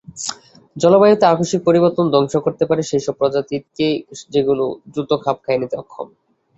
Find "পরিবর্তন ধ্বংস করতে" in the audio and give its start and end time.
1.67-2.63